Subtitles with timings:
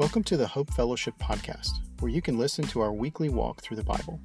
[0.00, 3.76] Welcome to the Hope Fellowship Podcast, where you can listen to our weekly walk through
[3.76, 4.18] the Bible.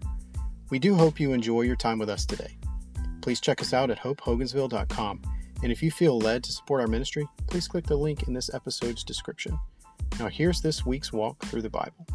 [0.69, 2.57] We do hope you enjoy your time with us today.
[3.19, 5.21] Please check us out at hopehogansville.com,
[5.63, 8.49] and if you feel led to support our ministry, please click the link in this
[8.53, 9.59] episode's description.
[10.17, 12.07] Now, here's this week's walk through the Bible.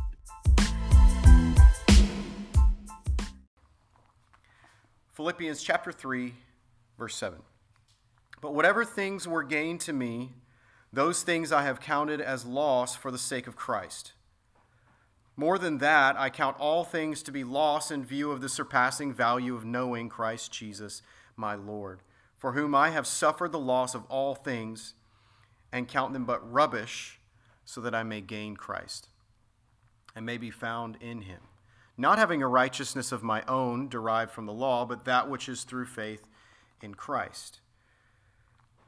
[5.12, 6.32] Philippians chapter 3,
[6.98, 7.38] verse 7.
[8.40, 10.32] But whatever things were gained to me,
[10.92, 14.12] those things I have counted as loss for the sake of Christ.
[15.36, 19.12] More than that, I count all things to be loss in view of the surpassing
[19.12, 21.02] value of knowing Christ Jesus,
[21.36, 22.00] my Lord,
[22.36, 24.94] for whom I have suffered the loss of all things
[25.72, 27.20] and count them but rubbish,
[27.64, 29.08] so that I may gain Christ
[30.16, 31.40] and may be found in him,
[31.96, 35.62] not having a righteousness of my own derived from the law, but that which is
[35.62, 36.26] through faith
[36.82, 37.60] in Christ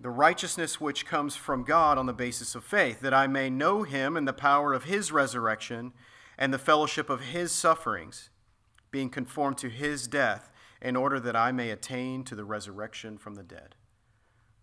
[0.02, 3.84] the righteousness which comes from God on the basis of faith, that I may know
[3.84, 5.92] him and the power of his resurrection
[6.36, 8.28] and the fellowship of his sufferings,
[8.90, 13.36] being conformed to his death, in order that I may attain to the resurrection from
[13.36, 13.76] the dead.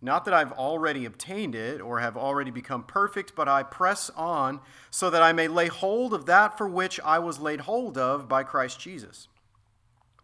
[0.01, 4.59] Not that I've already obtained it or have already become perfect, but I press on
[4.91, 8.27] so that I may lay hold of that for which I was laid hold of
[8.27, 9.29] by Christ Jesus.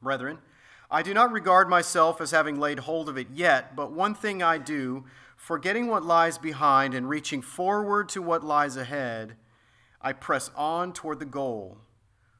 [0.01, 0.39] Brethren,
[0.95, 4.41] I do not regard myself as having laid hold of it yet, but one thing
[4.41, 5.03] I do,
[5.35, 9.35] forgetting what lies behind and reaching forward to what lies ahead,
[10.01, 11.79] I press on toward the goal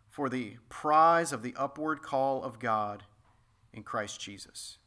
[0.09, 3.03] for the prize of the upward call of God
[3.73, 4.77] in Christ Jesus.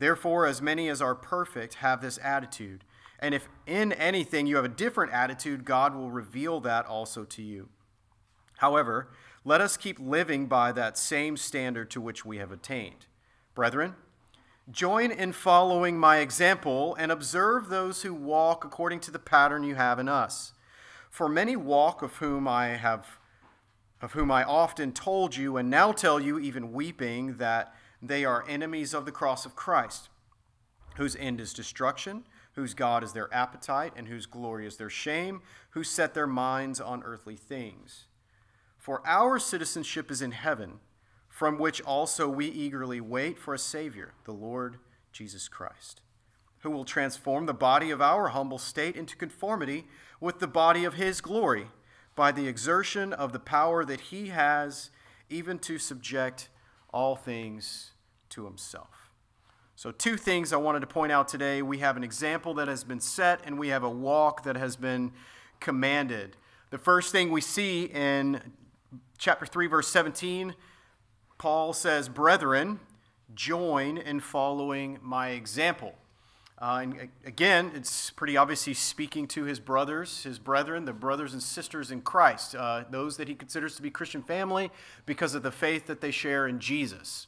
[0.00, 2.82] Therefore, as many as are perfect have this attitude.
[3.20, 7.42] And if in anything you have a different attitude, God will reveal that also to
[7.42, 7.68] you.
[8.56, 9.10] However,
[9.44, 13.06] let us keep living by that same standard to which we have attained.
[13.54, 13.94] Brethren,
[14.70, 19.74] join in following my example and observe those who walk according to the pattern you
[19.74, 20.54] have in us.
[21.10, 23.18] For many walk of whom I have
[24.00, 28.44] of whom I often told you and now tell you even weeping that they are
[28.46, 30.10] enemies of the cross of Christ,
[30.96, 35.40] whose end is destruction, whose God is their appetite, and whose glory is their shame,
[35.70, 38.04] who set their minds on earthly things.
[38.84, 40.74] For our citizenship is in heaven,
[41.26, 44.76] from which also we eagerly wait for a Savior, the Lord
[45.10, 46.02] Jesus Christ,
[46.58, 49.86] who will transform the body of our humble state into conformity
[50.20, 51.68] with the body of His glory
[52.14, 54.90] by the exertion of the power that He has,
[55.30, 56.50] even to subject
[56.92, 57.92] all things
[58.28, 59.10] to Himself.
[59.76, 61.62] So, two things I wanted to point out today.
[61.62, 64.76] We have an example that has been set, and we have a walk that has
[64.76, 65.12] been
[65.58, 66.36] commanded.
[66.68, 68.42] The first thing we see in
[69.24, 70.54] chapter 3, verse 17,
[71.38, 72.78] Paul says, Brethren,
[73.34, 75.94] join in following my example.
[76.60, 81.32] Uh, and again, it's pretty obvious he's speaking to his brothers, his brethren, the brothers
[81.32, 84.70] and sisters in Christ, uh, those that he considers to be Christian family
[85.06, 87.26] because of the faith that they share in Jesus.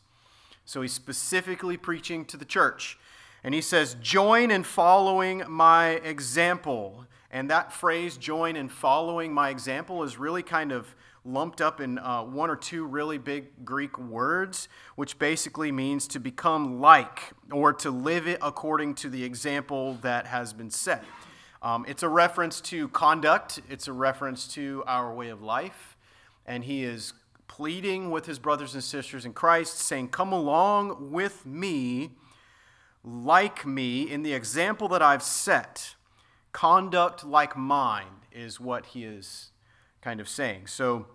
[0.67, 2.99] So he's specifically preaching to the church.
[3.43, 7.07] And he says, Join in following my example.
[7.31, 10.95] And that phrase, join in following my example, is really kind of
[11.27, 16.21] lumped up in uh, one or two really big Greek words, which basically means to
[16.21, 21.05] become like or to live it according to the example that has been set.
[21.63, 25.97] Um, it's a reference to conduct, it's a reference to our way of life,
[26.47, 27.13] and he is
[27.49, 32.11] pleading with his brothers and sisters in Christ, saying, Come along with me,
[33.03, 35.95] like me, in the example that I've set.
[36.53, 39.51] Conduct like mine is what he is
[40.01, 40.67] kind of saying.
[40.67, 41.07] So,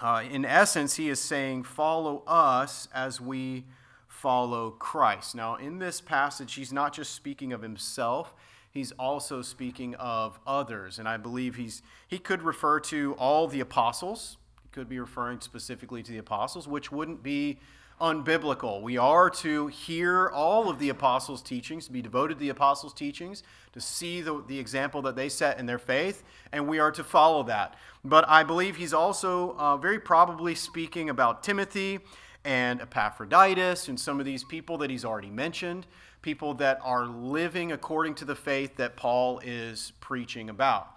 [0.00, 3.64] uh, in essence, he is saying, Follow us as we
[4.06, 5.34] follow Christ.
[5.34, 8.34] Now, in this passage, he's not just speaking of himself,
[8.70, 10.98] he's also speaking of others.
[10.98, 15.40] And I believe he's, he could refer to all the apostles, he could be referring
[15.40, 17.58] specifically to the apostles, which wouldn't be
[18.00, 18.82] unbiblical.
[18.82, 22.92] We are to hear all of the apostles' teachings, to be devoted to the apostles'
[22.92, 23.42] teachings,
[23.76, 27.04] to see the, the example that they set in their faith, and we are to
[27.04, 27.74] follow that.
[28.02, 31.98] But I believe he's also uh, very probably speaking about Timothy
[32.42, 35.86] and Epaphroditus and some of these people that he's already mentioned,
[36.22, 40.88] people that are living according to the faith that Paul is preaching about.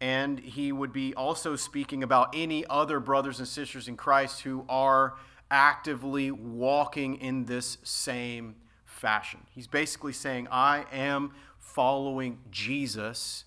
[0.00, 4.64] And he would be also speaking about any other brothers and sisters in Christ who
[4.70, 5.16] are
[5.50, 8.54] actively walking in this same
[8.86, 9.40] fashion.
[9.54, 11.32] He's basically saying, I am
[11.64, 13.44] following Jesus,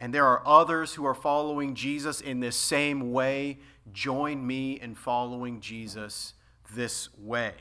[0.00, 3.58] and there are others who are following Jesus in this same way.
[3.92, 6.34] Join me in following Jesus
[6.74, 7.52] this way.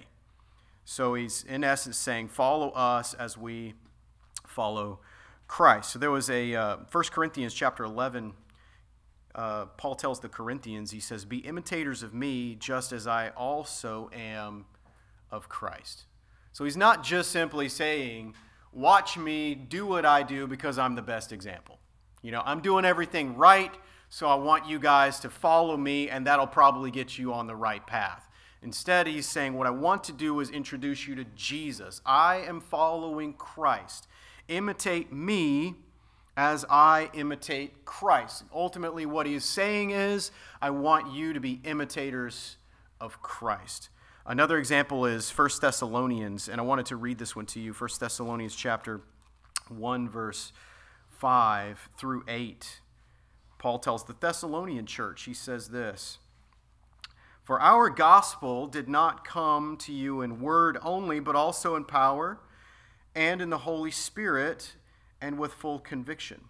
[0.85, 3.73] So he's, in essence, saying, Follow us as we
[4.47, 4.99] follow
[5.47, 5.91] Christ.
[5.91, 8.33] So there was a uh, 1 Corinthians chapter 11.
[9.35, 14.09] Uh, Paul tells the Corinthians, he says, Be imitators of me, just as I also
[14.13, 14.65] am
[15.29, 16.05] of Christ.
[16.53, 18.33] So he's not just simply saying,
[18.75, 21.79] Watch me do what I do because I'm the best example.
[22.21, 23.71] You know, I'm doing everything right,
[24.09, 27.55] so I want you guys to follow me, and that'll probably get you on the
[27.55, 28.29] right path.
[28.61, 32.01] Instead, he's saying, What I want to do is introduce you to Jesus.
[32.05, 34.09] I am following Christ.
[34.49, 35.75] Imitate me
[36.35, 38.43] as I imitate Christ.
[38.53, 40.31] Ultimately, what he is saying is,
[40.61, 42.57] I want you to be imitators
[42.99, 43.87] of Christ.
[44.27, 47.89] Another example is 1 Thessalonians, and I wanted to read this one to you 1
[47.99, 49.01] Thessalonians chapter
[49.69, 50.51] 1, verse
[51.11, 52.81] 5 through 8.
[53.59, 56.17] Paul tells the Thessalonian church, he says this
[57.43, 62.39] For our gospel did not come to you in word only, but also in power
[63.13, 64.73] and in the Holy Spirit
[65.21, 66.45] and with full conviction.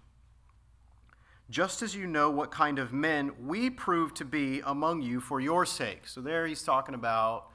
[1.49, 5.41] Just as you know what kind of men we prove to be among you for
[5.41, 6.07] your sake.
[6.07, 7.49] So, there he's talking about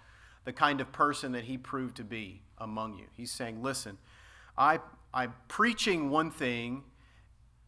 [0.45, 3.07] the kind of person that he proved to be among you.
[3.17, 3.99] He's saying, listen,
[4.57, 4.81] I,
[5.13, 6.85] I'm preaching one thing,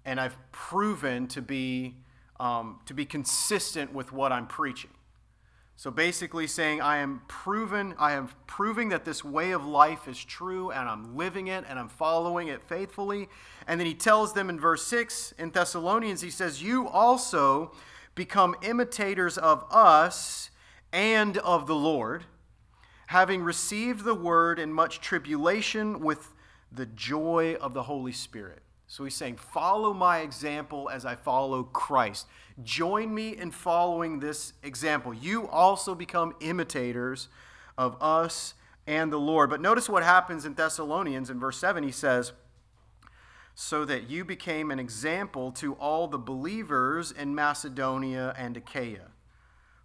[0.04, 1.96] and I've proven to be,
[2.40, 4.90] um, to be consistent with what I'm preaching.
[5.76, 10.22] So basically saying I am proven I am proving that this way of life is
[10.22, 13.28] true and I'm living it and I'm following it faithfully.
[13.66, 17.72] And then he tells them in verse 6 in Thessalonians he says you also
[18.14, 20.50] become imitators of us
[20.92, 22.26] and of the Lord
[23.12, 26.32] having received the word in much tribulation with
[26.72, 28.62] the joy of the Holy Spirit.
[28.86, 32.26] So he's saying, Follow my example as I follow Christ.
[32.62, 35.12] Join me in following this example.
[35.12, 37.28] You also become imitators
[37.76, 38.54] of us
[38.86, 39.50] and the Lord.
[39.50, 41.84] But notice what happens in Thessalonians in verse 7.
[41.84, 42.32] He says,
[43.54, 49.11] So that you became an example to all the believers in Macedonia and Achaia.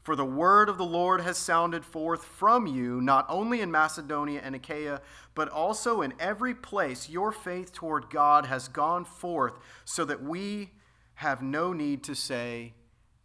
[0.07, 4.39] For the word of the Lord has sounded forth from you, not only in Macedonia
[4.41, 5.01] and Achaia,
[5.35, 7.09] but also in every place.
[7.09, 10.71] Your faith toward God has gone forth, so that we
[11.15, 12.71] have no need to say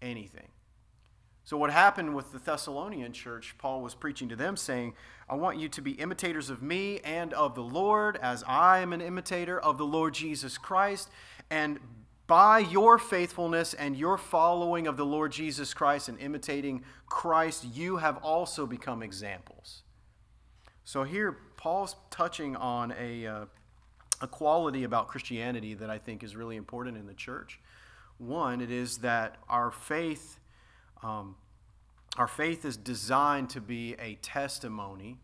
[0.02, 0.48] anything.
[1.44, 4.94] So, what happened with the Thessalonian church, Paul was preaching to them, saying,
[5.28, 8.92] I want you to be imitators of me and of the Lord, as I am
[8.92, 11.10] an imitator of the Lord Jesus Christ,
[11.48, 11.78] and
[12.26, 17.96] by your faithfulness and your following of the Lord Jesus Christ and imitating Christ, you
[17.96, 19.82] have also become examples.
[20.84, 23.44] So here, Paul's touching on a, uh,
[24.20, 27.60] a quality about Christianity that I think is really important in the church.
[28.18, 30.38] One, it is that our faith,
[31.02, 31.36] um,
[32.16, 35.18] our faith is designed to be a testimony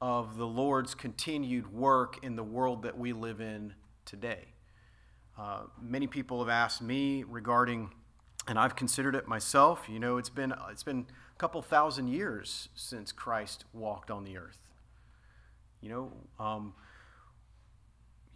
[0.00, 3.74] of the Lord's continued work in the world that we live in
[4.04, 4.44] today.
[5.38, 7.90] Uh, many people have asked me regarding,
[8.46, 9.86] and I've considered it myself.
[9.88, 14.38] You know, it's been it's been a couple thousand years since Christ walked on the
[14.38, 14.58] earth.
[15.82, 16.12] You know,
[16.44, 16.74] um,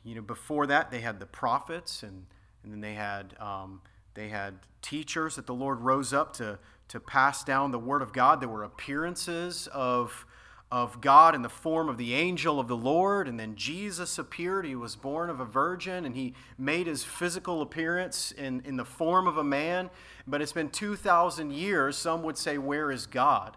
[0.04, 2.26] you know, before that they had the prophets, and
[2.62, 3.80] and then they had um,
[4.14, 6.58] they had teachers that the Lord rose up to
[6.88, 8.40] to pass down the word of God.
[8.40, 10.26] There were appearances of
[10.72, 14.64] of God in the form of the angel of the Lord, and then Jesus appeared.
[14.64, 18.84] He was born of a virgin, and he made his physical appearance in, in the
[18.84, 19.90] form of a man.
[20.26, 21.96] But it's been 2,000 years.
[21.96, 23.56] Some would say, Where is God?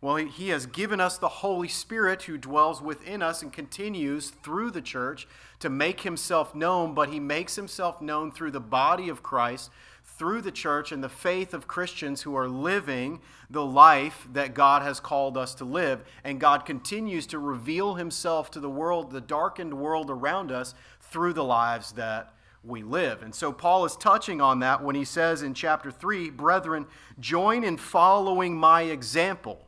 [0.00, 4.70] Well, he, has given us the Holy Spirit who dwells within us and continues through
[4.70, 5.26] the church
[5.58, 9.70] to make himself known, but he makes himself known through the body of Christ
[10.18, 14.82] through the church and the faith of Christians who are living the life that God
[14.82, 16.04] has called us to live.
[16.24, 21.34] And God continues to reveal himself to the world, the darkened world around us, through
[21.34, 23.22] the lives that we live.
[23.22, 26.86] And so Paul is touching on that when he says in chapter 3, Brethren,
[27.20, 29.67] join in following my example.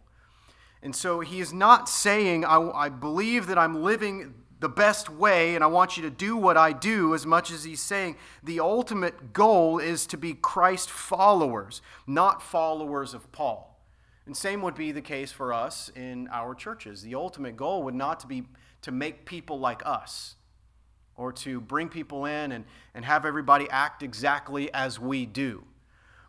[0.83, 5.55] And so he is not saying, I, I believe that I'm living the best way,
[5.55, 8.61] and I want you to do what I do, as much as he's saying the
[8.61, 13.67] ultimate goal is to be Christ followers, not followers of Paul.
[14.27, 17.03] And same would be the case for us in our churches.
[17.03, 18.45] The ultimate goal would not to be
[18.83, 20.37] to make people like us
[21.17, 25.65] or to bring people in and, and have everybody act exactly as we do.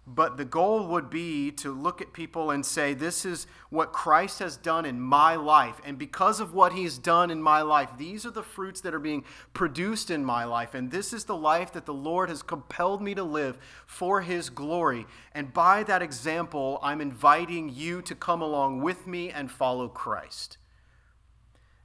[0.08, 4.39] But the goal would be to look at people and say, This is what Christ
[4.39, 5.79] has done in my life.
[5.86, 9.00] And because of what he's done in my life, these are the fruits that are
[9.00, 10.74] being produced in my life.
[10.74, 14.50] And this is the life that the Lord has compelled me to live for his
[14.50, 15.05] glory.
[15.36, 20.58] And by that example, I'm inviting you to come along with me and follow Christ.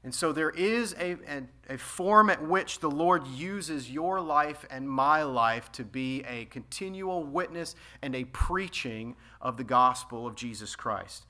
[0.06, 4.64] And so there is a, a, a, form at which the Lord uses your life
[4.70, 10.36] and my life to be a continual witness and a preaching of the gospel of
[10.36, 11.26] Jesus Christ.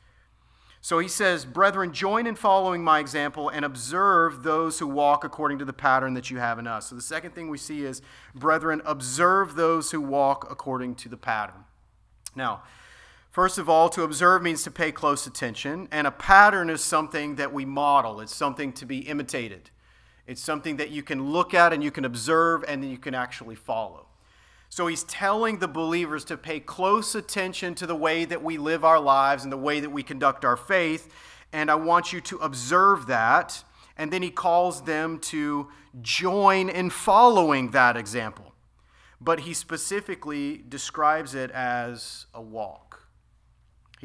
[0.83, 5.59] So he says, Brethren, join in following my example and observe those who walk according
[5.61, 6.91] to the pattern that you have in us.
[6.91, 8.03] So the second thing we see is,
[8.35, 11.65] Brethren, observe those who walk according to the pattern.
[12.35, 12.63] Now,
[13.37, 17.37] First of all, to observe means to pay close attention, and a pattern is something
[17.37, 18.23] that we model.
[18.23, 19.69] It's something to be imitated.
[20.27, 23.15] It's something that you can look at and you can observe and then you can
[23.15, 24.07] actually follow.
[24.71, 28.87] So he's telling the believers to pay close attention to the way that we live
[28.87, 31.13] our lives and the way that we conduct our faith,
[31.53, 33.63] and I want you to observe that.
[33.99, 35.69] And then he calls them to
[36.01, 38.55] join in following that example.
[39.21, 43.06] But he specifically describes it as a walk.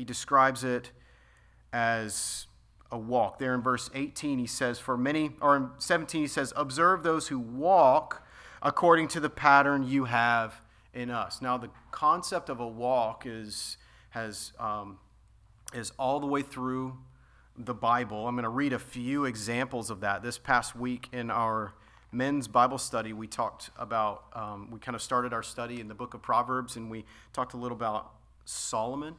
[0.01, 0.89] He describes it
[1.71, 2.47] as
[2.91, 3.37] a walk.
[3.37, 7.27] There in verse 18, he says, For many, or in 17, he says, Observe those
[7.27, 8.25] who walk
[8.63, 10.59] according to the pattern you have
[10.91, 11.39] in us.
[11.39, 13.77] Now, the concept of a walk is,
[14.09, 14.97] has, um,
[15.71, 16.97] is all the way through
[17.55, 18.27] the Bible.
[18.27, 20.23] I'm going to read a few examples of that.
[20.23, 21.75] This past week in our
[22.11, 25.93] men's Bible study, we talked about, um, we kind of started our study in the
[25.93, 28.13] book of Proverbs, and we talked a little about
[28.45, 29.13] Solomon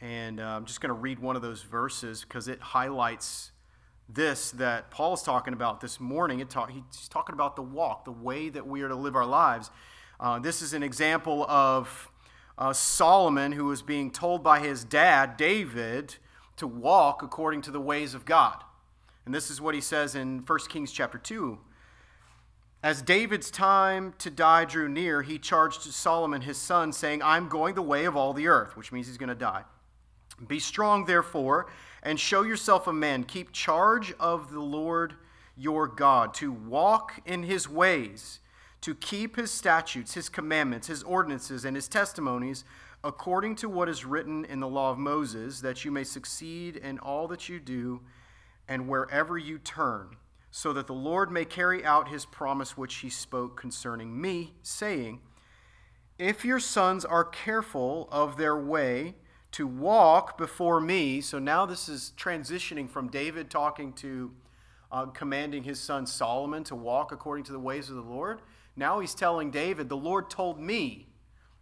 [0.00, 3.52] and uh, I'm just going to read one of those verses because it highlights
[4.08, 6.40] this that Paul's talking about this morning.
[6.40, 9.26] It talk, he's talking about the walk, the way that we are to live our
[9.26, 9.70] lives.
[10.20, 12.10] Uh, this is an example of
[12.58, 16.16] uh, Solomon who was being told by his dad, David,
[16.56, 18.62] to walk according to the ways of God.
[19.24, 21.58] And this is what he says in 1 Kings chapter 2.
[22.82, 27.74] As David's time to die drew near, he charged Solomon his son, saying, I'm going
[27.74, 29.64] the way of all the earth, which means he's going to die.
[30.44, 31.66] Be strong, therefore,
[32.02, 33.24] and show yourself a man.
[33.24, 35.14] Keep charge of the Lord
[35.56, 38.40] your God, to walk in his ways,
[38.82, 42.64] to keep his statutes, his commandments, his ordinances, and his testimonies,
[43.02, 46.98] according to what is written in the law of Moses, that you may succeed in
[46.98, 48.02] all that you do
[48.68, 50.16] and wherever you turn,
[50.50, 55.20] so that the Lord may carry out his promise which he spoke concerning me, saying,
[56.18, 59.14] If your sons are careful of their way,
[59.52, 61.20] to walk before me.
[61.20, 64.32] So now this is transitioning from David talking to
[64.92, 68.40] uh, commanding his son Solomon to walk according to the ways of the Lord.
[68.76, 71.06] Now he's telling David, The Lord told me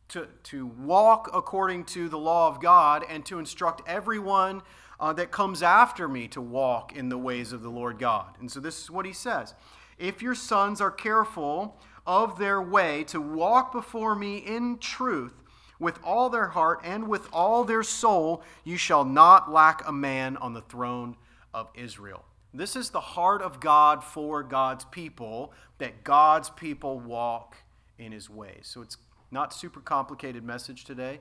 [0.08, 4.62] to, to walk according to the law of God and to instruct everyone
[5.00, 8.36] uh, that comes after me to walk in the ways of the Lord God.
[8.40, 9.54] And so this is what he says
[9.98, 15.42] If your sons are careful of their way to walk before me in truth,
[15.84, 20.36] with all their heart and with all their soul, you shall not lack a man
[20.38, 21.14] on the throne
[21.52, 22.24] of Israel.
[22.54, 27.56] This is the heart of God for God's people, that God's people walk
[27.98, 28.62] in his ways.
[28.62, 28.96] So it's
[29.30, 31.20] not super complicated message today,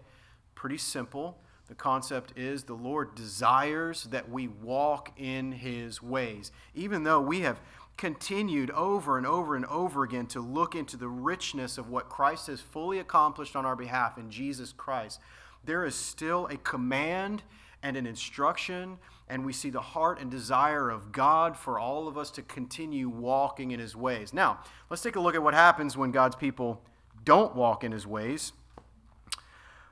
[0.56, 1.38] pretty simple.
[1.68, 6.52] The concept is the Lord desires that we walk in his ways.
[6.76, 7.62] Even though we have
[7.96, 12.48] continued over and over and over again to look into the richness of what Christ
[12.48, 15.20] has fully accomplished on our behalf in Jesus Christ,
[15.64, 17.44] there is still a command
[17.82, 18.98] and an instruction,
[19.30, 23.10] and we see the heart and desire of God for all of us to continue
[23.10, 24.34] walking in His ways.
[24.34, 26.82] Now, let's take a look at what happens when God's people
[27.24, 28.54] don't walk in His ways.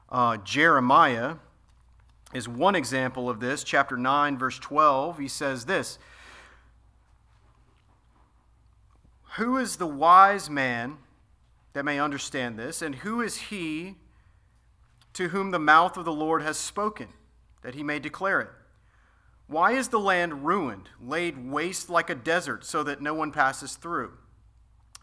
[0.10, 1.36] Uh, Jeremiah
[2.34, 3.64] is one example of this.
[3.64, 6.00] Chapter 9, verse 12, he says this
[9.38, 10.98] Who is the wise man
[11.74, 12.82] that may understand this?
[12.82, 13.96] And who is he
[15.14, 17.10] to whom the mouth of the Lord has spoken,
[17.62, 18.50] that he may declare it?
[19.48, 23.76] Why is the land ruined, laid waste like a desert, so that no one passes
[23.76, 24.14] through?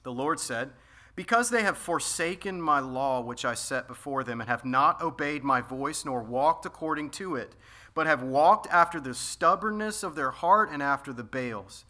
[0.04, 0.70] The Lord said,
[1.18, 5.42] Because they have forsaken my law which I set before them, and have not obeyed
[5.42, 7.56] my voice, nor walked according to it,
[7.92, 11.84] but have walked after the stubbornness of their heart and after the Baals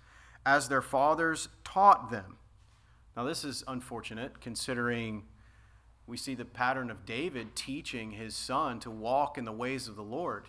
[0.47, 2.39] as their fathers taught them.
[3.15, 5.25] Now, this is unfortunate considering
[6.07, 9.97] we see the pattern of David teaching his son to walk in the ways of
[9.97, 10.47] the Lord.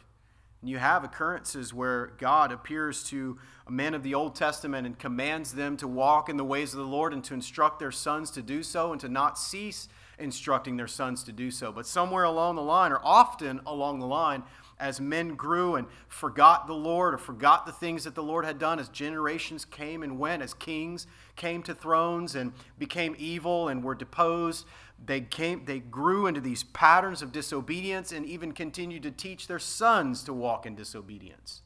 [0.61, 4.97] And you have occurrences where God appears to a man of the Old Testament and
[4.99, 8.29] commands them to walk in the ways of the Lord and to instruct their sons
[8.31, 9.87] to do so and to not cease
[10.17, 11.71] instructing their sons to do so.
[11.71, 14.43] But somewhere along the line, or often along the line,
[14.79, 18.57] as men grew and forgot the Lord or forgot the things that the Lord had
[18.57, 21.05] done, as generations came and went, as kings
[21.35, 24.65] came to thrones and became evil and were deposed,
[25.05, 29.59] they came they grew into these patterns of disobedience and even continued to teach their
[29.59, 31.61] sons to walk in disobedience.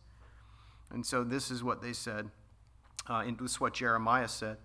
[0.91, 2.29] And so this is what they said.
[3.09, 4.57] Uh, and this is what Jeremiah said.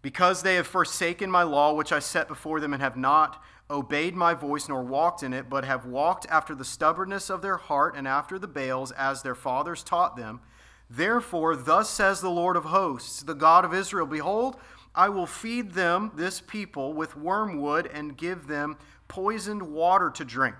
[0.00, 4.14] Because they have forsaken my law, which I set before them, and have not obeyed
[4.14, 7.96] my voice nor walked in it, but have walked after the stubbornness of their heart
[7.96, 10.40] and after the Baals, as their fathers taught them.
[10.90, 14.56] Therefore, thus says the Lord of hosts, the God of Israel Behold,
[14.94, 18.76] I will feed them, this people, with wormwood and give them
[19.08, 20.56] poisoned water to drink.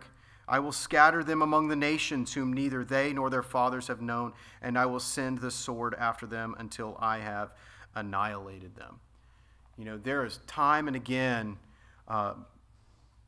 [0.49, 4.33] I will scatter them among the nations whom neither they nor their fathers have known,
[4.61, 7.53] and I will send the sword after them until I have
[7.95, 9.01] annihilated them.
[9.77, 11.59] You know, there is time and again
[12.09, 12.35] uh,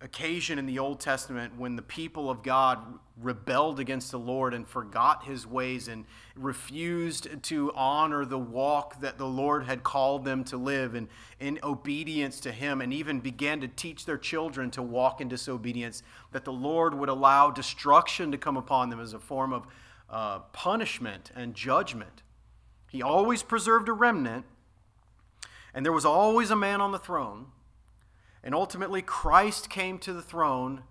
[0.01, 4.67] occasion in the Old Testament when the people of God rebelled against the Lord and
[4.67, 6.05] forgot his ways and
[6.37, 11.09] refused to honor the walk that the Lord had called them to live and
[11.41, 16.03] in obedience to him and even began to teach their children to walk in disobedience,
[16.33, 19.67] that the Lord would allow destruction to come upon them as a form of
[20.11, 22.23] uh, punishment and judgment.
[22.91, 24.45] He always preserved a remnant,
[25.73, 27.47] and there was always a man on the throne
[28.45, 30.83] and ultimately, Christ came to the throne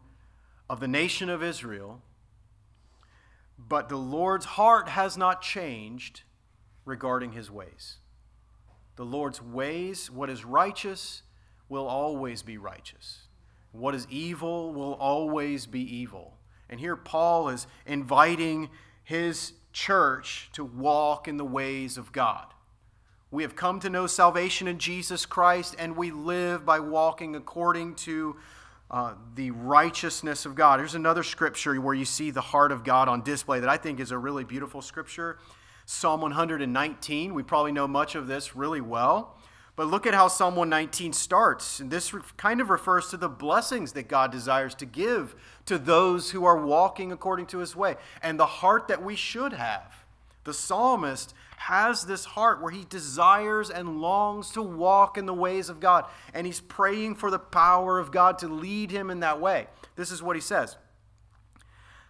[0.67, 2.01] of the nation of Israel.
[3.59, 6.23] But the Lord's heart has not changed
[6.83, 7.97] regarding his ways.
[8.95, 11.21] The Lord's ways, what is righteous,
[11.69, 13.27] will always be righteous.
[13.71, 16.37] What is evil will always be evil.
[16.71, 18.71] And here Paul is inviting
[19.03, 22.47] his church to walk in the ways of God.
[23.33, 27.95] We have come to know salvation in Jesus Christ, and we live by walking according
[27.95, 28.35] to
[28.91, 30.79] uh, the righteousness of God.
[30.79, 33.99] Here's another scripture where you see the heart of God on display that I think
[33.99, 35.39] is a really beautiful scripture
[35.87, 37.33] Psalm 119.
[37.33, 39.35] We probably know much of this really well.
[39.75, 41.79] But look at how Psalm 119 starts.
[41.79, 45.33] And this kind of refers to the blessings that God desires to give
[45.65, 49.53] to those who are walking according to his way and the heart that we should
[49.53, 50.05] have.
[50.43, 55.69] The psalmist has this heart where he desires and longs to walk in the ways
[55.69, 59.39] of God, and he's praying for the power of God to lead him in that
[59.39, 59.67] way.
[59.95, 60.75] This is what he says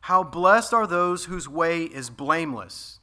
[0.02, 3.00] How blessed are those whose way is blameless.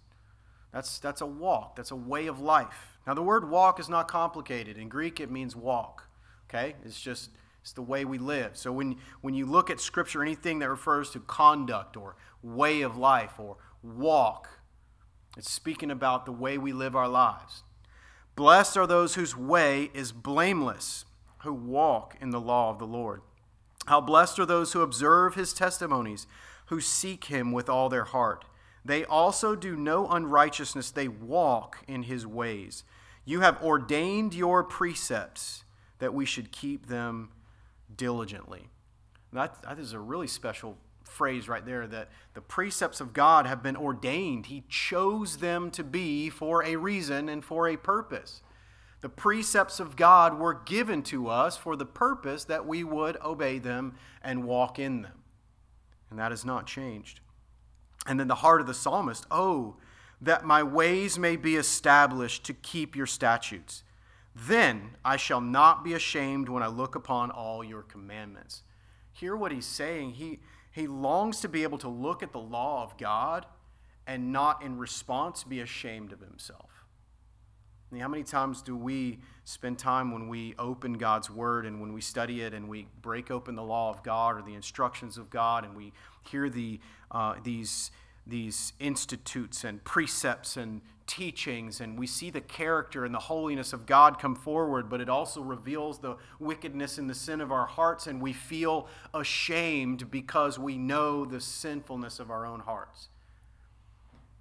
[0.72, 2.98] That's, that's a walk, that's a way of life.
[3.06, 4.76] Now, the word walk is not complicated.
[4.76, 6.08] In Greek, it means walk.
[6.48, 6.74] Okay?
[6.84, 7.30] It's just
[7.62, 8.56] it's the way we live.
[8.56, 12.96] So when, when you look at Scripture, anything that refers to conduct or way of
[12.96, 14.48] life or walk,
[15.36, 17.62] it's speaking about the way we live our lives.
[18.36, 21.04] Blessed are those whose way is blameless,
[21.38, 23.22] who walk in the law of the Lord.
[23.86, 26.26] How blessed are those who observe his testimonies,
[26.66, 28.44] who seek him with all their heart.
[28.84, 32.84] They also do no unrighteousness, they walk in his ways.
[33.24, 35.64] You have ordained your precepts
[35.98, 37.30] that we should keep them
[37.94, 38.70] diligently.
[39.32, 40.78] That, that is a really special
[41.10, 44.46] phrase right there that the precepts of God have been ordained.
[44.46, 48.42] He chose them to be for a reason and for a purpose.
[49.00, 53.58] The precepts of God were given to us for the purpose that we would obey
[53.58, 55.22] them and walk in them.
[56.10, 57.20] And that has not changed.
[58.06, 59.76] And then the heart of the psalmist oh,
[60.20, 63.84] that my ways may be established to keep your statutes.
[64.34, 68.62] Then I shall not be ashamed when I look upon all your commandments.
[69.12, 70.12] Hear what he's saying.
[70.12, 70.40] He,
[70.72, 73.46] he longs to be able to look at the law of God
[74.06, 76.70] and not in response be ashamed of himself.
[77.98, 82.00] How many times do we spend time when we open God's word and when we
[82.00, 85.64] study it and we break open the law of God or the instructions of God
[85.64, 85.92] and we
[86.30, 86.78] hear the,
[87.10, 87.90] uh, these,
[88.26, 93.84] these institutes and precepts and teachings and we see the character and the holiness of
[93.84, 98.06] God come forward, but it also reveals the wickedness and the sin of our hearts,
[98.06, 103.08] and we feel ashamed because we know the sinfulness of our own hearts.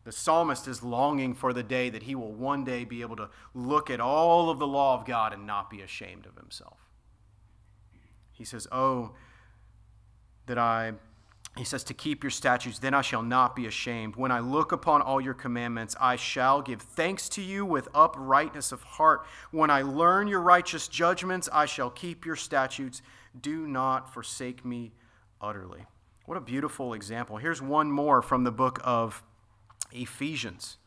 [0.04, 3.30] The psalmist is longing for the day that he will one day be able to
[3.56, 6.78] look at all of the law of God and not be ashamed of himself.
[8.32, 9.12] He says, Oh,
[10.46, 10.94] that I
[11.58, 14.16] he says, To keep your statutes, then I shall not be ashamed.
[14.16, 18.72] When I look upon all your commandments, I shall give thanks to you with uprightness
[18.72, 19.26] of heart.
[19.52, 23.02] When I learn your righteous judgments, I shall keep your statutes.
[23.40, 24.94] Do not forsake me
[25.42, 25.86] utterly.
[26.26, 27.38] What a beautiful example.
[27.38, 29.24] Here's one more from the book of
[29.92, 30.78] Ephesians.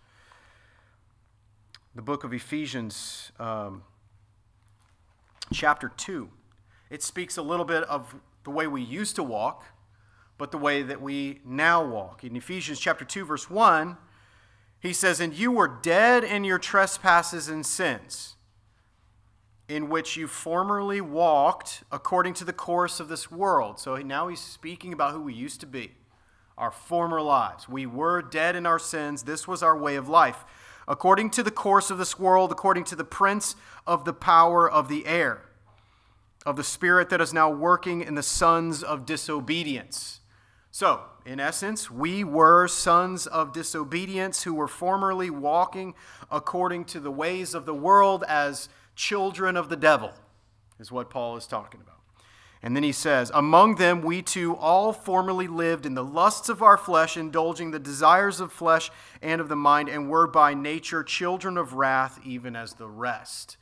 [1.95, 3.83] The book of Ephesians, um,
[5.53, 6.31] chapter 2.
[6.89, 9.65] It speaks a little bit of the way we used to walk
[10.39, 12.25] but the way that we now walk.
[12.25, 13.97] In Ephesians chapter 2 verse 1,
[14.81, 18.37] he says, "And you were dead in your trespasses and sins,
[19.69, 24.41] in which you formerly walked according to the course of this world." So now he's
[24.41, 25.97] speaking about who we used to be,
[26.59, 27.69] our former lives.
[27.69, 29.23] We were dead in our sins.
[29.23, 30.45] This was our way of life.
[30.89, 33.55] according to the course of this world, according to the prince
[33.87, 35.45] of the power of the air,
[36.45, 40.21] of the spirit that is now working in the sons of disobedience.
[40.75, 45.95] So, in essence, we were sons of disobedience who were formerly walking
[46.31, 50.13] according to the ways of the world as children of the devil,
[50.81, 51.99] is what Paul is talking about.
[52.63, 56.63] And then he says, Among them we too all formerly lived in the lusts of
[56.63, 61.03] our flesh, indulging the desires of flesh and of the mind, and were by nature
[61.05, 63.59] children of wrath, even as the rest.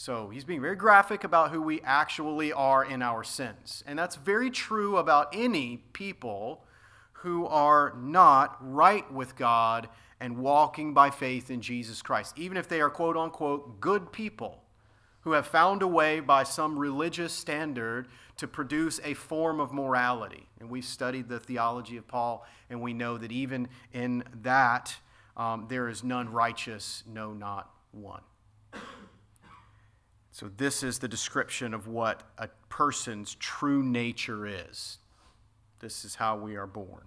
[0.00, 3.84] So he's being very graphic about who we actually are in our sins.
[3.86, 6.64] And that's very true about any people
[7.12, 12.66] who are not right with God and walking by faith in Jesus Christ, even if
[12.66, 14.62] they are quote unquote good people
[15.20, 18.08] who have found a way by some religious standard
[18.38, 20.48] to produce a form of morality.
[20.60, 24.96] And we've studied the theology of Paul, and we know that even in that,
[25.36, 28.22] um, there is none righteous, no, not one.
[30.32, 34.98] So, this is the description of what a person's true nature is.
[35.80, 37.06] This is how we are born.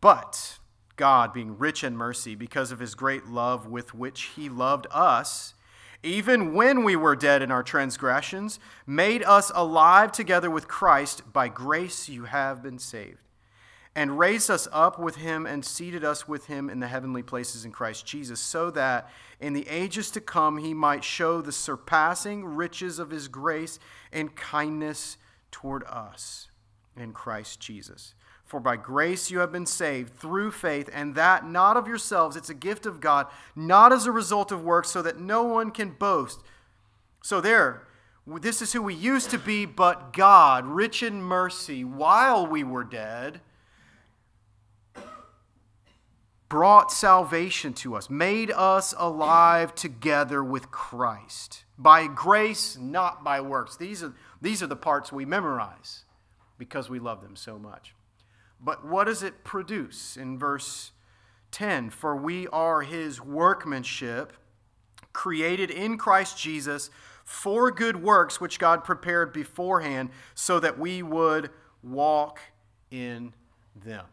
[0.00, 0.58] But
[0.96, 5.54] God, being rich in mercy, because of his great love with which he loved us,
[6.02, 11.32] even when we were dead in our transgressions, made us alive together with Christ.
[11.32, 13.23] By grace you have been saved.
[13.96, 17.64] And raised us up with him and seated us with him in the heavenly places
[17.64, 19.08] in Christ Jesus, so that
[19.40, 23.78] in the ages to come he might show the surpassing riches of his grace
[24.12, 25.16] and kindness
[25.52, 26.48] toward us
[26.96, 28.14] in Christ Jesus.
[28.44, 32.36] For by grace you have been saved through faith, and that not of yourselves.
[32.36, 33.26] It's a gift of God,
[33.56, 36.40] not as a result of works, so that no one can boast.
[37.22, 37.86] So, there,
[38.26, 42.84] this is who we used to be, but God, rich in mercy, while we were
[42.84, 43.40] dead,
[46.54, 51.64] brought salvation to us, made us alive together with Christ.
[51.76, 53.76] By grace, not by works.
[53.76, 56.04] These are, these are the parts we memorize
[56.56, 57.92] because we love them so much.
[58.60, 60.92] But what does it produce in verse
[61.50, 61.90] 10?
[61.90, 64.32] For we are his workmanship,
[65.12, 66.88] created in Christ Jesus
[67.24, 71.50] for good works, which God prepared beforehand so that we would
[71.82, 72.38] walk
[72.92, 73.34] in
[73.74, 74.04] them.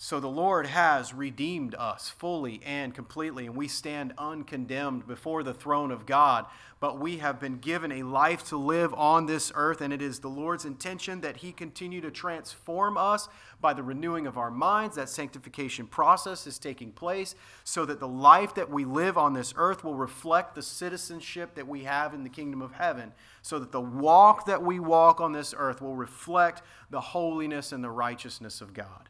[0.00, 5.52] So the Lord has redeemed us fully and completely, and we stand uncondemned before the
[5.52, 6.46] throne of God.
[6.78, 10.20] But we have been given a life to live on this earth, and it is
[10.20, 13.28] the Lord's intention that He continue to transform us
[13.60, 14.94] by the renewing of our minds.
[14.94, 17.34] That sanctification process is taking place
[17.64, 21.66] so that the life that we live on this earth will reflect the citizenship that
[21.66, 25.32] we have in the kingdom of heaven, so that the walk that we walk on
[25.32, 29.08] this earth will reflect the holiness and the righteousness of God.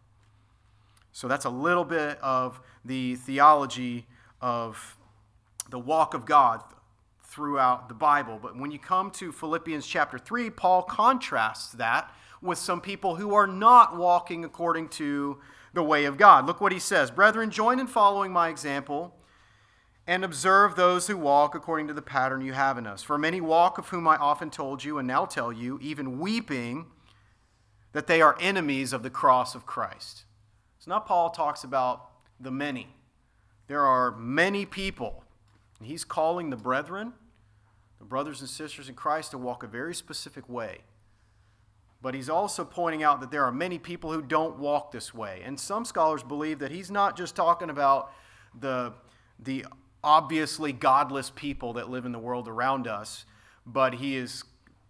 [1.12, 4.06] So that's a little bit of the theology
[4.40, 4.96] of
[5.70, 6.62] the walk of God
[7.22, 8.38] throughout the Bible.
[8.40, 13.34] But when you come to Philippians chapter 3, Paul contrasts that with some people who
[13.34, 15.38] are not walking according to
[15.74, 16.46] the way of God.
[16.46, 19.14] Look what he says Brethren, join in following my example
[20.06, 23.02] and observe those who walk according to the pattern you have in us.
[23.02, 26.86] For many walk, of whom I often told you and now tell you, even weeping,
[27.92, 30.24] that they are enemies of the cross of Christ.
[30.88, 32.08] So now Paul talks about
[32.40, 32.86] the many.
[33.66, 35.22] There are many people.
[35.78, 37.12] And he's calling the brethren,
[37.98, 40.78] the brothers and sisters in Christ, to walk a very specific way.
[42.00, 45.42] But he's also pointing out that there are many people who don't walk this way.
[45.44, 48.10] And some scholars believe that he's not just talking about
[48.58, 48.94] the,
[49.38, 49.66] the
[50.02, 53.26] obviously godless people that live in the world around us,
[53.66, 54.42] but he is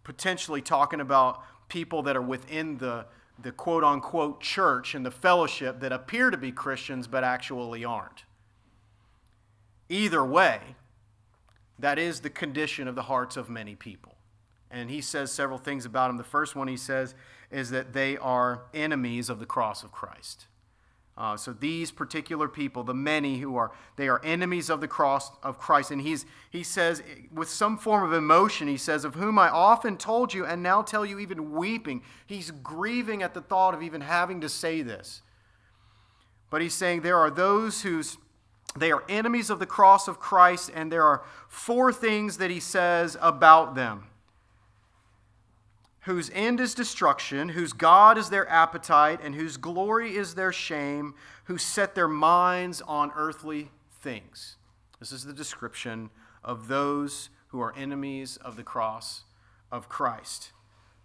[0.05, 3.05] potentially talking about people that are within the,
[3.41, 8.25] the quote unquote church and the fellowship that appear to be Christians but actually aren't.
[9.89, 10.61] Either way,
[11.79, 14.17] that is the condition of the hearts of many people.
[14.71, 16.17] And he says several things about them.
[16.17, 17.15] The first one he says
[17.51, 20.48] is that they are enemies of the cross of Christ.
[21.19, 25.33] Uh, so these particular people, the many who are, they are enemies of the cross
[25.43, 25.91] of Christ.
[25.91, 27.03] And he's, he says,
[27.35, 30.81] with some form of emotion, he says, of whom I often told you and now
[30.81, 32.03] tell you even weeping.
[32.25, 35.23] He's grieving at the thought of even having to say this.
[36.51, 38.17] But he's saying there are those whose,
[38.77, 42.61] they are enemies of the cross of Christ, and there are four things that he
[42.61, 44.05] says about them
[46.03, 51.15] whose end is destruction, whose God is their appetite, and whose glory is their shame,
[51.45, 54.57] who set their minds on earthly things.
[55.01, 56.11] This is the description
[56.45, 59.25] of those who are enemies of the cross
[59.71, 60.53] of Christ.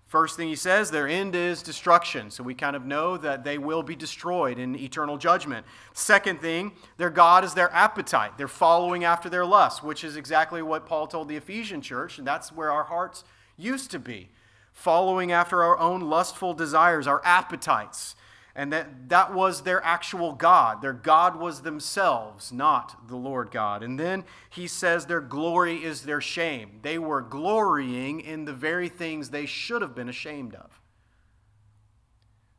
[0.05, 2.29] First thing he says, their end is destruction.
[2.29, 5.65] So we kind of know that they will be destroyed in eternal judgment.
[5.93, 8.37] Second thing, their God is their appetite.
[8.37, 12.27] They're following after their lust, which is exactly what Paul told the Ephesian church, and
[12.27, 13.23] that's where our hearts
[13.57, 14.29] used to be.
[14.73, 18.15] Following after our own lustful desires, our appetites.
[18.55, 20.81] And that, that was their actual God.
[20.81, 23.81] Their God was themselves, not the Lord God.
[23.81, 26.79] And then he says their glory is their shame.
[26.83, 30.79] They were glorying in the very things they should have been ashamed of.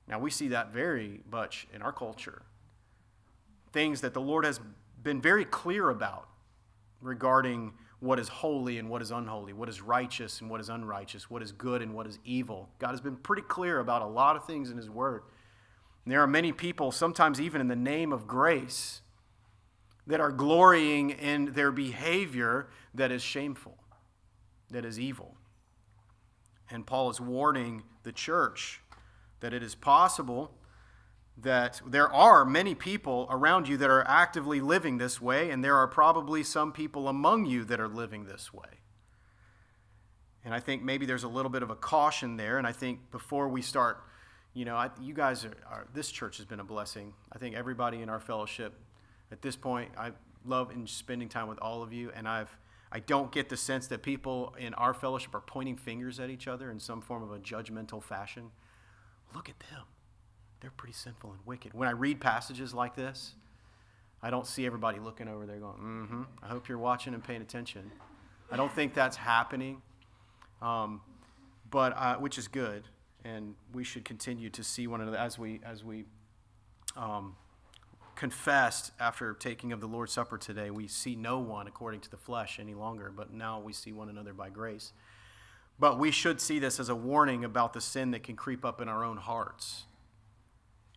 [0.09, 2.43] Now, we see that very much in our culture.
[3.73, 4.61] Things that the Lord has
[5.03, 6.29] been very clear about
[7.01, 7.73] regarding
[8.05, 11.43] what is holy and what is unholy, what is righteous and what is unrighteous, what
[11.43, 12.69] is good and what is evil.
[12.79, 15.23] God has been pretty clear about a lot of things in His Word.
[16.05, 19.01] And there are many people, sometimes even in the name of grace,
[20.07, 23.79] that are glorying in their behavior that is shameful,
[24.71, 25.35] that is evil.
[26.71, 28.83] And Paul is warning the church
[29.41, 30.51] that it is possible
[31.37, 35.77] that there are many people around you that are actively living this way, and there
[35.77, 38.81] are probably some people among you that are living this way.
[40.45, 42.59] And I think maybe there's a little bit of a caution there.
[42.59, 44.05] And I think before we start
[44.55, 47.13] you know, I, you guys are, are, this church has been a blessing.
[47.33, 48.73] I think everybody in our fellowship
[49.33, 50.13] at this point, I
[50.47, 52.57] love in spending time with all of you, and I've,
[52.93, 56.47] I don't get the sense that people in our fellowship are pointing fingers at each
[56.47, 58.53] other in some form of a judgmental fashion.
[59.35, 59.83] Look at them.
[60.65, 61.75] They're pretty sinful and wicked.
[61.75, 63.35] When I read passages like this,
[64.23, 67.23] I don't see everybody looking over there going, mm hmm, I hope you're watching and
[67.23, 67.93] paying attention.
[68.51, 69.83] I don't think that's happening,
[70.63, 71.03] um,
[71.71, 72.85] but uh, which is good
[73.27, 76.07] and we should continue to see one another as we as we
[76.97, 77.37] um,
[78.17, 80.71] confessed after taking of the Lord's Supper today.
[80.71, 84.09] We see no one according to the flesh any longer, but now we see one
[84.09, 84.95] another by grace.
[85.79, 88.81] But we should see this as a warning about the sin that can creep up
[88.81, 89.85] in our own hearts.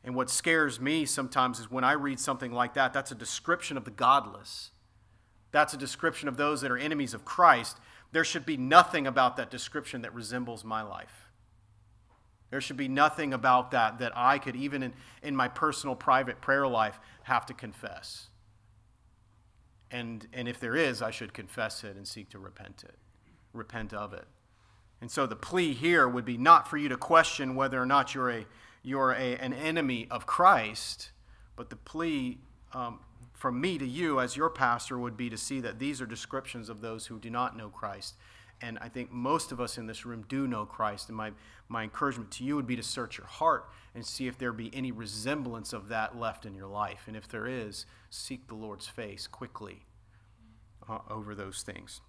[0.03, 3.77] And what scares me sometimes is when I read something like that, that's a description
[3.77, 4.71] of the godless.
[5.51, 7.77] That's a description of those that are enemies of Christ.
[8.12, 11.27] There should be nothing about that description that resembles my life.
[12.49, 16.39] There should be nothing about that that I could, even in, in my personal private
[16.39, 18.27] prayer life, have to confess.
[19.91, 22.95] And, and if there is, I should confess it and seek to repent it,
[23.53, 24.25] repent of it.
[25.01, 28.15] And so the plea here would be not for you to question whether or not
[28.15, 28.45] you're, a,
[28.88, 31.12] you're a, an enemy of Christ,
[31.56, 32.39] but the plea
[32.73, 33.00] um,
[33.34, 36.69] from me to you as your pastor would be to see that these are descriptions
[36.69, 38.15] of those who do not know Christ
[38.62, 41.10] and I think most of us in this room do know Christ.
[41.10, 41.32] And my,
[41.67, 44.73] my encouragement to you would be to search your heart and see if there be
[44.73, 47.04] any resemblance of that left in your life.
[47.08, 49.86] And if there is, seek the Lord's face quickly
[50.89, 52.02] uh, over those things.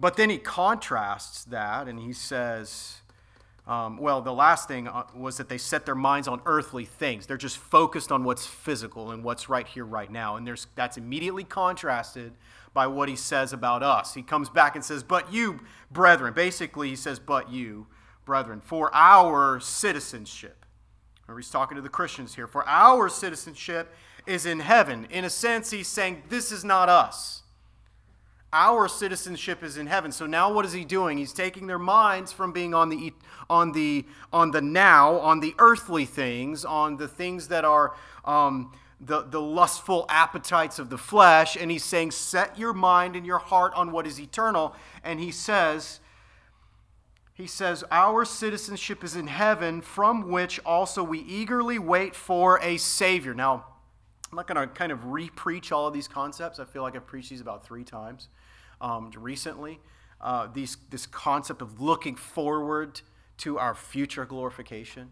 [0.00, 2.98] But then he contrasts that and he says,
[3.68, 7.26] um, well, the last thing uh, was that they set their minds on earthly things.
[7.26, 10.36] They're just focused on what's physical and what's right here, right now.
[10.36, 12.32] And there's, that's immediately contrasted
[12.72, 14.14] by what he says about us.
[14.14, 16.32] He comes back and says, But you, brethren.
[16.32, 17.86] Basically, he says, But you,
[18.24, 20.64] brethren, for our citizenship.
[21.26, 22.46] Remember, he's talking to the Christians here.
[22.46, 23.94] For our citizenship
[24.26, 25.06] is in heaven.
[25.10, 27.37] In a sense, he's saying, This is not us.
[28.52, 30.10] Our citizenship is in heaven.
[30.10, 31.18] So now what is he doing?
[31.18, 33.12] He's taking their minds from being on the
[33.50, 38.72] on the on the now, on the earthly things, on the things that are um,
[39.00, 43.38] the, the lustful appetites of the flesh, and he's saying, Set your mind and your
[43.38, 44.74] heart on what is eternal.
[45.04, 46.00] And he says,
[47.32, 52.76] he says, Our citizenship is in heaven, from which also we eagerly wait for a
[52.76, 53.34] Savior.
[53.34, 53.66] Now,
[54.30, 56.58] I'm not going to kind of re preach all of these concepts.
[56.58, 58.28] I feel like I've preached these about three times
[58.80, 59.80] um, recently.
[60.20, 63.00] Uh, these, this concept of looking forward
[63.38, 65.10] to our future glorification.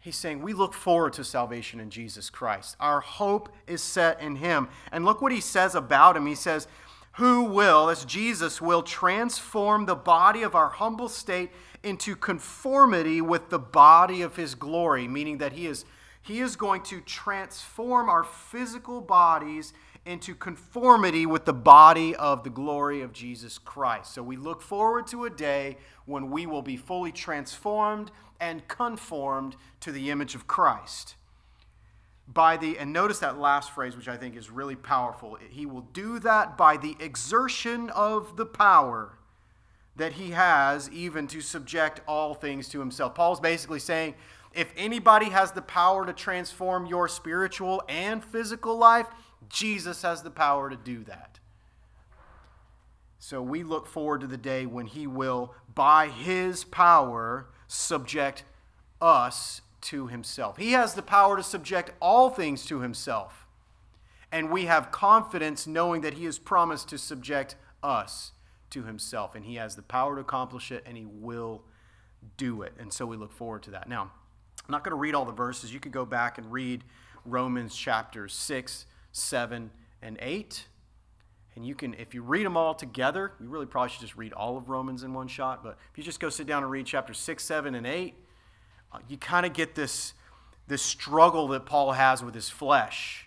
[0.00, 2.76] He's saying we look forward to salvation in Jesus Christ.
[2.78, 4.68] Our hope is set in Him.
[4.92, 6.26] And look what He says about Him.
[6.26, 6.68] He says,
[7.14, 11.50] Who will, as Jesus will, transform the body of our humble state
[11.82, 15.84] into conformity with the body of His glory, meaning that He is,
[16.22, 19.72] he is going to transform our physical bodies
[20.04, 24.14] into conformity with the body of the glory of Jesus Christ.
[24.14, 25.76] So we look forward to a day
[26.06, 31.14] when we will be fully transformed and conformed to the image of Christ.
[32.26, 35.38] By the, and notice that last phrase, which I think is really powerful.
[35.48, 39.18] He will do that by the exertion of the power
[39.96, 43.14] that he has, even to subject all things to himself.
[43.14, 44.14] Paul's basically saying
[44.52, 49.06] if anybody has the power to transform your spiritual and physical life,
[49.48, 51.38] Jesus has the power to do that.
[53.18, 58.44] So we look forward to the day when he will, by his power, subject
[59.00, 60.56] us to himself.
[60.56, 63.46] He has the power to subject all things to himself.
[64.30, 68.32] And we have confidence knowing that he has promised to subject us
[68.70, 69.34] to himself.
[69.34, 71.62] And he has the power to accomplish it, and he will
[72.36, 72.72] do it.
[72.78, 73.88] And so we look forward to that.
[73.88, 74.12] Now,
[74.68, 75.72] I'm not going to read all the verses.
[75.72, 76.84] You could go back and read
[77.24, 79.70] Romans chapters 6, 7,
[80.02, 80.66] and 8.
[81.56, 84.34] And you can, if you read them all together, you really probably should just read
[84.34, 85.64] all of Romans in one shot.
[85.64, 88.14] But if you just go sit down and read chapter 6, 7, and 8,
[88.92, 90.12] uh, you kind of get this,
[90.66, 93.26] this struggle that Paul has with his flesh,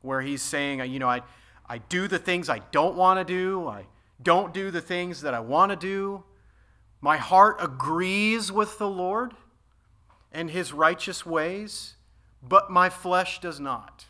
[0.00, 1.22] where he's saying, you know, I,
[1.68, 3.86] I do the things I don't want to do, I
[4.22, 6.22] don't do the things that I want to do.
[7.00, 9.34] My heart agrees with the Lord
[10.32, 11.94] and his righteous ways,
[12.42, 14.06] but my flesh does not.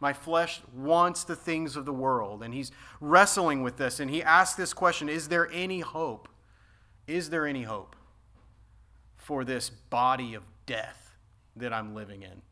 [0.00, 2.42] My flesh wants the things of the world.
[2.42, 4.00] And he's wrestling with this.
[4.00, 6.28] And he asks this question Is there any hope?
[7.06, 7.94] Is there any hope
[9.16, 11.14] for this body of death
[11.54, 12.42] that I'm living in?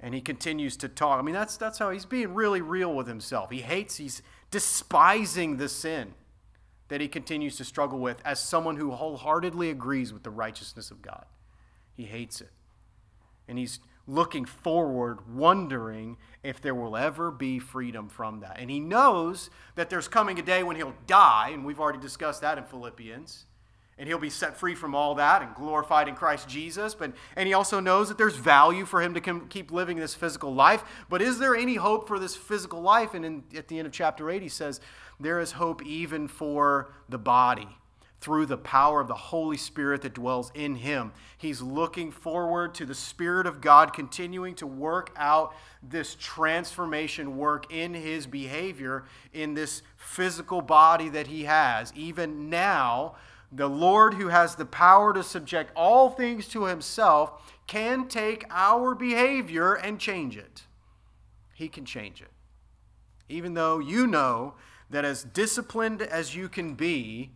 [0.00, 1.18] And he continues to talk.
[1.18, 3.50] I mean, that's, that's how he's being really real with himself.
[3.50, 6.12] He hates, he's despising the sin
[6.88, 11.00] that he continues to struggle with as someone who wholeheartedly agrees with the righteousness of
[11.00, 11.24] God.
[11.96, 12.50] He hates it.
[13.48, 18.58] And he's looking forward, wondering if there will ever be freedom from that.
[18.58, 22.42] And he knows that there's coming a day when he'll die, and we've already discussed
[22.42, 23.46] that in Philippians.
[23.96, 26.96] And he'll be set free from all that and glorified in Christ Jesus.
[26.96, 30.52] But, and he also knows that there's value for him to keep living this physical
[30.52, 30.82] life.
[31.08, 33.14] But is there any hope for this physical life?
[33.14, 34.80] And in, at the end of chapter 8, he says,
[35.20, 37.68] There is hope even for the body
[38.24, 41.12] through the power of the Holy Spirit that dwells in him.
[41.36, 47.70] He's looking forward to the Spirit of God continuing to work out this transformation work
[47.70, 51.92] in his behavior in this physical body that he has.
[51.94, 53.14] Even now,
[53.52, 58.94] the Lord, who has the power to subject all things to himself, can take our
[58.94, 60.62] behavior and change it.
[61.52, 62.30] He can change it.
[63.28, 64.54] Even though you know
[64.88, 67.30] that as disciplined as you can be,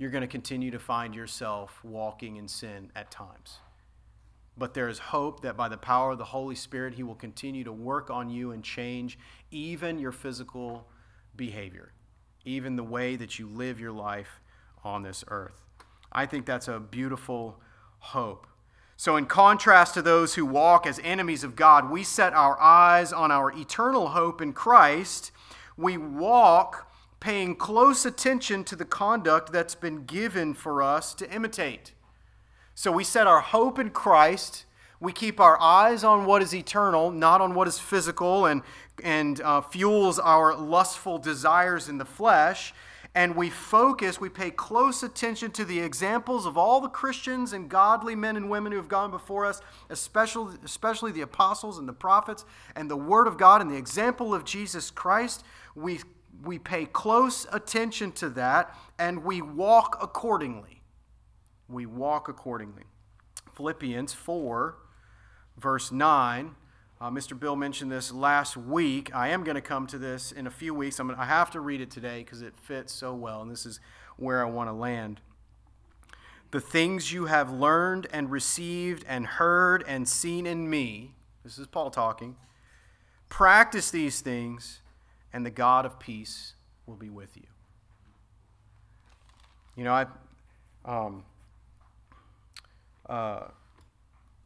[0.00, 3.58] you're going to continue to find yourself walking in sin at times.
[4.56, 7.64] But there is hope that by the power of the Holy Spirit, He will continue
[7.64, 9.18] to work on you and change
[9.50, 10.88] even your physical
[11.36, 11.92] behavior,
[12.46, 14.40] even the way that you live your life
[14.82, 15.60] on this earth.
[16.10, 17.60] I think that's a beautiful
[17.98, 18.46] hope.
[18.96, 23.12] So, in contrast to those who walk as enemies of God, we set our eyes
[23.12, 25.30] on our eternal hope in Christ.
[25.76, 26.89] We walk
[27.20, 31.92] paying close attention to the conduct that's been given for us to imitate.
[32.74, 34.64] So we set our hope in Christ.
[35.00, 38.62] We keep our eyes on what is eternal, not on what is physical and,
[39.04, 42.72] and uh, fuels our lustful desires in the flesh.
[43.14, 47.68] And we focus, we pay close attention to the examples of all the Christians and
[47.68, 51.92] godly men and women who have gone before us, especially, especially the apostles and the
[51.92, 52.44] prophets,
[52.76, 55.44] and the Word of God and the example of Jesus Christ.
[55.74, 56.00] We
[56.42, 60.82] we pay close attention to that and we walk accordingly.
[61.68, 62.84] We walk accordingly.
[63.54, 64.76] Philippians 4,
[65.58, 66.54] verse 9.
[67.00, 67.38] Uh, Mr.
[67.38, 69.14] Bill mentioned this last week.
[69.14, 70.98] I am going to come to this in a few weeks.
[70.98, 73.64] I'm gonna, I have to read it today because it fits so well, and this
[73.64, 73.80] is
[74.16, 75.20] where I want to land.
[76.50, 81.66] The things you have learned and received and heard and seen in me, this is
[81.66, 82.36] Paul talking,
[83.30, 84.80] practice these things
[85.32, 86.54] and the God of peace
[86.86, 87.46] will be with you.
[89.76, 90.06] You know, I,
[90.84, 91.24] um,
[93.08, 93.44] uh,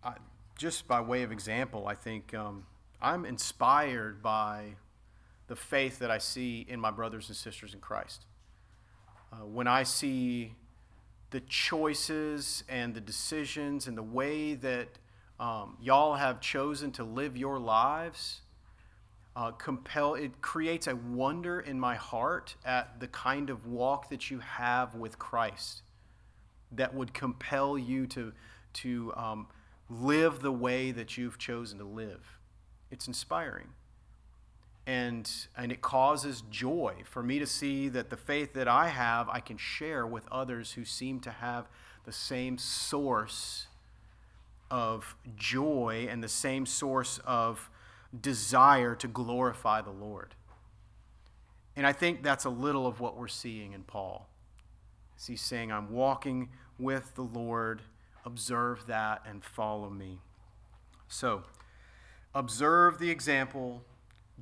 [0.03, 0.15] I
[0.59, 2.67] just by way of example, I think um,
[3.01, 4.77] I'm inspired by
[5.49, 8.25] the faith that I see in my brothers and sisters in Christ.
[9.33, 10.55] Uh, when I see
[11.31, 14.89] the choices and the decisions and the way that
[15.41, 18.43] um, y'all have chosen to live your lives,
[19.37, 24.31] uh, compel it creates a wonder in my heart at the kind of walk that
[24.31, 25.83] you have with christ
[26.73, 28.33] that would compel you to
[28.73, 29.47] to um,
[29.89, 32.39] live the way that you've chosen to live.
[32.91, 33.69] It's inspiring.
[34.87, 39.31] And and it causes joy for me to see that the faith that i have
[39.31, 41.69] i can share with others who seem to have
[42.05, 43.67] the same source
[44.71, 47.71] of joy and the same source of
[48.21, 50.35] desire to glorify the Lord.
[51.77, 54.29] And I think that's a little of what we're seeing in Paul.
[55.27, 57.83] he's saying, I'm walking with the Lord,
[58.25, 60.19] observe that and follow me.
[61.09, 61.43] So,
[62.35, 63.83] observe the example,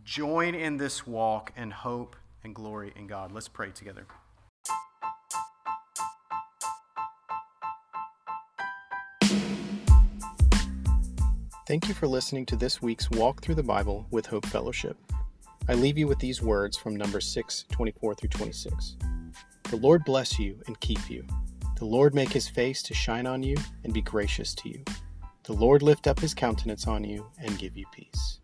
[0.04, 3.32] join in this walk, and hope and glory in God.
[3.32, 4.06] Let's pray together.
[11.72, 14.94] Thank you for listening to this week's Walk Through the Bible with Hope Fellowship.
[15.70, 18.96] I leave you with these words from Numbers 6 24 through 26.
[19.70, 21.24] The Lord bless you and keep you.
[21.78, 24.84] The Lord make his face to shine on you and be gracious to you.
[25.44, 28.40] The Lord lift up his countenance on you and give you peace.